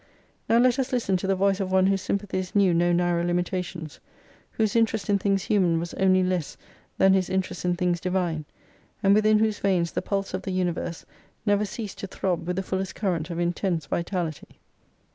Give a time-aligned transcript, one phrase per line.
[0.49, 3.43] Now let us listen to the voice of one whose sympathies knew no narrow limi
[3.43, 3.99] tations;
[4.53, 6.57] whose interest in things human was only less
[6.97, 8.45] than his interest in things divine;
[9.03, 11.05] and within whose veins the pulse of the universe
[11.45, 14.59] never ceased to throb with the fullest current of intense vitality.